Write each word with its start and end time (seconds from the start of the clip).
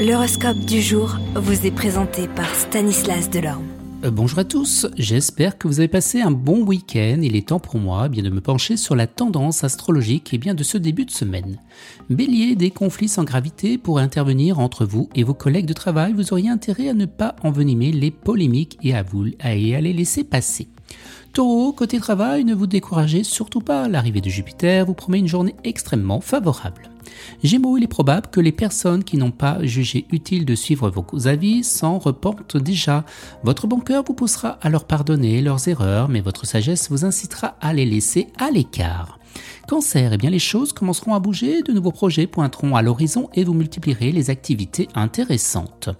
L'horoscope 0.00 0.60
du 0.60 0.80
jour 0.80 1.18
vous 1.34 1.66
est 1.66 1.70
présenté 1.70 2.26
par 2.26 2.54
Stanislas 2.54 3.28
Delorme. 3.28 3.66
Euh, 4.02 4.10
bonjour 4.10 4.38
à 4.38 4.44
tous, 4.44 4.86
j'espère 4.96 5.58
que 5.58 5.68
vous 5.68 5.78
avez 5.78 5.88
passé 5.88 6.22
un 6.22 6.30
bon 6.30 6.64
week-end. 6.64 7.18
Il 7.20 7.36
est 7.36 7.48
temps 7.48 7.58
pour 7.58 7.78
moi 7.78 8.08
bien 8.08 8.22
de 8.22 8.30
me 8.30 8.40
pencher 8.40 8.78
sur 8.78 8.96
la 8.96 9.06
tendance 9.06 9.62
astrologique 9.62 10.32
et 10.32 10.38
bien 10.38 10.54
de 10.54 10.62
ce 10.62 10.78
début 10.78 11.04
de 11.04 11.10
semaine. 11.10 11.58
Bélier, 12.08 12.56
des 12.56 12.70
conflits 12.70 13.08
sans 13.08 13.24
gravité 13.24 13.76
pourraient 13.76 14.02
intervenir 14.02 14.58
entre 14.58 14.86
vous 14.86 15.10
et 15.14 15.22
vos 15.22 15.34
collègues 15.34 15.66
de 15.66 15.74
travail. 15.74 16.14
Vous 16.14 16.32
auriez 16.32 16.48
intérêt 16.48 16.88
à 16.88 16.94
ne 16.94 17.04
pas 17.04 17.36
envenimer 17.42 17.92
les 17.92 18.10
polémiques 18.10 18.78
et 18.82 18.94
à, 18.94 19.02
vous, 19.02 19.26
à 19.38 19.54
les 19.54 19.92
laisser 19.92 20.24
passer. 20.24 20.69
Taureau, 21.32 21.72
côté 21.72 22.00
travail, 22.00 22.44
ne 22.44 22.54
vous 22.54 22.66
découragez 22.66 23.22
surtout 23.22 23.60
pas. 23.60 23.88
L'arrivée 23.88 24.20
de 24.20 24.28
Jupiter 24.28 24.84
vous 24.84 24.94
promet 24.94 25.20
une 25.20 25.28
journée 25.28 25.54
extrêmement 25.62 26.20
favorable. 26.20 26.90
Gémeaux, 27.44 27.76
il 27.76 27.84
est 27.84 27.88
probable 27.88 28.28
que 28.30 28.40
les 28.40 28.52
personnes 28.52 29.04
qui 29.04 29.16
n'ont 29.16 29.30
pas 29.30 29.64
jugé 29.64 30.06
utile 30.10 30.44
de 30.44 30.54
suivre 30.54 30.90
vos 30.90 31.28
avis 31.28 31.62
s'en 31.62 31.98
reportent 31.98 32.56
déjà. 32.56 33.04
Votre 33.44 33.66
bon 33.66 33.78
cœur 33.78 34.02
vous 34.06 34.14
poussera 34.14 34.58
à 34.60 34.70
leur 34.70 34.84
pardonner 34.84 35.40
leurs 35.40 35.68
erreurs, 35.68 36.08
mais 36.08 36.20
votre 36.20 36.46
sagesse 36.46 36.90
vous 36.90 37.04
incitera 37.04 37.54
à 37.60 37.72
les 37.72 37.86
laisser 37.86 38.28
à 38.38 38.50
l'écart. 38.50 39.19
Cancer, 39.68 40.12
eh 40.12 40.16
bien 40.16 40.30
les 40.30 40.40
choses 40.40 40.72
commenceront 40.72 41.14
à 41.14 41.20
bouger, 41.20 41.62
de 41.62 41.72
nouveaux 41.72 41.92
projets 41.92 42.26
pointeront 42.26 42.74
à 42.74 42.82
l'horizon 42.82 43.28
et 43.34 43.44
vous 43.44 43.54
multiplierez 43.54 44.10
les 44.10 44.28
activités 44.28 44.88
intéressantes. 44.94 45.90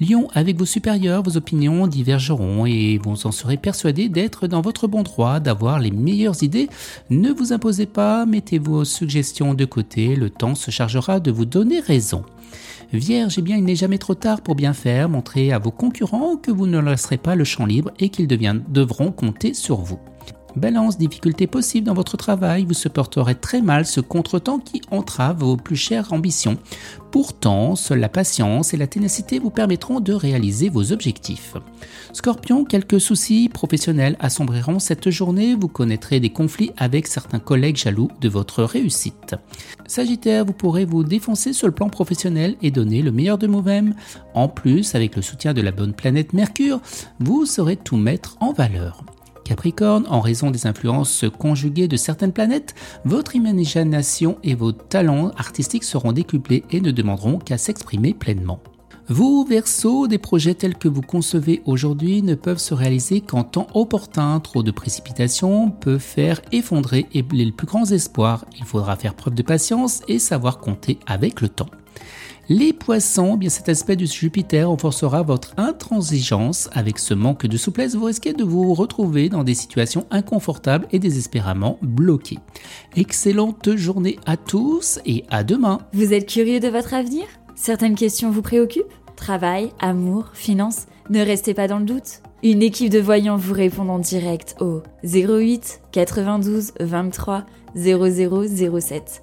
Lion, 0.00 0.28
avec 0.34 0.58
vos 0.58 0.66
supérieurs, 0.66 1.22
vos 1.22 1.36
opinions 1.36 1.86
divergeront 1.86 2.66
et 2.66 2.98
vous 3.02 3.26
en 3.26 3.32
serez 3.32 3.56
persuadé 3.56 4.08
d'être 4.08 4.46
dans 4.46 4.60
votre 4.60 4.86
bon 4.86 5.02
droit, 5.02 5.40
d'avoir 5.40 5.78
les 5.78 5.90
meilleures 5.90 6.42
idées. 6.42 6.68
Ne 7.08 7.30
vous 7.30 7.52
imposez 7.54 7.86
pas, 7.86 8.26
mettez 8.26 8.58
vos 8.58 8.84
suggestions 8.84 9.54
de 9.54 9.64
côté, 9.64 10.14
le 10.14 10.28
temps 10.28 10.54
se 10.54 10.70
chargera 10.70 11.18
de 11.18 11.30
vous 11.30 11.46
donner 11.46 11.80
raison. 11.80 12.22
Vierge, 12.92 13.36
eh 13.38 13.42
bien, 13.42 13.56
il 13.56 13.64
n'est 13.64 13.74
jamais 13.74 13.98
trop 13.98 14.14
tard 14.14 14.42
pour 14.42 14.54
bien 14.54 14.72
faire, 14.72 15.08
montrez 15.08 15.52
à 15.52 15.58
vos 15.58 15.70
concurrents 15.70 16.36
que 16.36 16.50
vous 16.50 16.66
ne 16.66 16.78
laisserez 16.78 17.16
pas 17.16 17.34
le 17.34 17.44
champ 17.44 17.66
libre 17.66 17.90
et 17.98 18.10
qu'ils 18.10 18.28
devront 18.28 19.10
compter 19.10 19.54
sur 19.54 19.78
vous. 19.78 19.98
Balance, 20.56 20.96
difficultés 20.96 21.46
possibles 21.46 21.86
dans 21.86 21.92
votre 21.92 22.16
travail, 22.16 22.64
vous 22.64 22.72
supporterez 22.72 23.34
très 23.34 23.60
mal 23.60 23.84
ce 23.84 24.00
contretemps 24.00 24.58
qui 24.58 24.80
entrave 24.90 25.40
vos 25.40 25.58
plus 25.58 25.76
chères 25.76 26.14
ambitions. 26.14 26.56
Pourtant, 27.10 27.76
seule 27.76 28.00
la 28.00 28.08
patience 28.08 28.72
et 28.72 28.78
la 28.78 28.86
ténacité 28.86 29.38
vous 29.38 29.50
permettront 29.50 30.00
de 30.00 30.14
réaliser 30.14 30.70
vos 30.70 30.92
objectifs. 30.92 31.56
Scorpion, 32.14 32.64
quelques 32.64 33.00
soucis 33.00 33.50
professionnels 33.50 34.16
assombriront 34.18 34.78
cette 34.78 35.10
journée, 35.10 35.54
vous 35.54 35.68
connaîtrez 35.68 36.20
des 36.20 36.30
conflits 36.30 36.72
avec 36.78 37.06
certains 37.06 37.38
collègues 37.38 37.76
jaloux 37.76 38.08
de 38.22 38.28
votre 38.30 38.64
réussite. 38.64 39.34
Sagittaire, 39.86 40.46
vous 40.46 40.54
pourrez 40.54 40.86
vous 40.86 41.04
défoncer 41.04 41.52
sur 41.52 41.66
le 41.66 41.74
plan 41.74 41.90
professionnel 41.90 42.56
et 42.62 42.70
donner 42.70 43.02
le 43.02 43.12
meilleur 43.12 43.36
de 43.36 43.46
vous-même. 43.46 43.94
En 44.32 44.48
plus, 44.48 44.94
avec 44.94 45.16
le 45.16 45.22
soutien 45.22 45.52
de 45.52 45.60
la 45.60 45.72
bonne 45.72 45.92
planète 45.92 46.32
Mercure, 46.32 46.80
vous 47.20 47.44
saurez 47.44 47.76
tout 47.76 47.96
mettre 47.96 48.36
en 48.40 48.52
valeur. 48.52 49.04
Capricorne, 49.46 50.06
en 50.08 50.20
raison 50.20 50.50
des 50.50 50.66
influences 50.66 51.24
conjuguées 51.38 51.86
de 51.86 51.96
certaines 51.96 52.32
planètes, 52.32 52.74
votre 53.04 53.36
imagination 53.36 54.38
et 54.42 54.56
vos 54.56 54.72
talents 54.72 55.30
artistiques 55.36 55.84
seront 55.84 56.10
décuplés 56.10 56.64
et 56.72 56.80
ne 56.80 56.90
demanderont 56.90 57.38
qu'à 57.38 57.56
s'exprimer 57.56 58.12
pleinement. 58.12 58.58
Vous, 59.08 59.46
Verseau, 59.48 60.08
des 60.08 60.18
projets 60.18 60.54
tels 60.54 60.76
que 60.76 60.88
vous 60.88 61.00
concevez 61.00 61.62
aujourd'hui 61.64 62.22
ne 62.22 62.34
peuvent 62.34 62.58
se 62.58 62.74
réaliser 62.74 63.20
qu'en 63.20 63.44
temps 63.44 63.68
opportun. 63.74 64.40
Trop 64.40 64.64
de 64.64 64.72
précipitation 64.72 65.70
peut 65.70 65.98
faire 65.98 66.40
effondrer 66.50 67.06
les 67.14 67.52
plus 67.52 67.68
grands 67.68 67.84
espoirs. 67.84 68.46
Il 68.58 68.64
faudra 68.64 68.96
faire 68.96 69.14
preuve 69.14 69.34
de 69.34 69.42
patience 69.42 70.02
et 70.08 70.18
savoir 70.18 70.58
compter 70.58 70.98
avec 71.06 71.40
le 71.40 71.48
temps. 71.48 71.70
Les 72.48 72.72
poissons, 72.72 73.36
bien 73.36 73.50
cet 73.50 73.68
aspect 73.68 73.96
du 73.96 74.06
Jupiter 74.06 74.68
renforcera 74.68 75.22
votre 75.22 75.52
intransigeance. 75.56 76.70
Avec 76.72 77.00
ce 77.00 77.12
manque 77.12 77.44
de 77.44 77.56
souplesse, 77.56 77.96
vous 77.96 78.04
risquez 78.04 78.34
de 78.34 78.44
vous 78.44 78.72
retrouver 78.72 79.28
dans 79.28 79.42
des 79.42 79.54
situations 79.54 80.06
inconfortables 80.12 80.86
et 80.92 81.00
désespérément 81.00 81.76
bloquées. 81.82 82.38
Excellente 82.94 83.74
journée 83.74 84.20
à 84.26 84.36
tous 84.36 85.00
et 85.06 85.24
à 85.28 85.42
demain. 85.42 85.78
Vous 85.92 86.12
êtes 86.12 86.28
curieux 86.28 86.60
de 86.60 86.68
votre 86.68 86.94
avenir? 86.94 87.24
Certaines 87.56 87.96
questions 87.96 88.30
vous 88.30 88.42
préoccupent? 88.42 88.94
Travail, 89.16 89.72
amour, 89.80 90.30
finances? 90.32 90.86
Ne 91.10 91.24
restez 91.24 91.52
pas 91.52 91.66
dans 91.66 91.80
le 91.80 91.84
doute. 91.84 92.22
Une 92.44 92.62
équipe 92.62 92.92
de 92.92 93.00
voyants 93.00 93.36
vous 93.36 93.54
répond 93.54 93.88
en 93.88 93.98
direct 93.98 94.54
au 94.60 94.82
08 95.02 95.80
92 95.90 96.74
23 96.78 97.44
0007. 97.74 99.22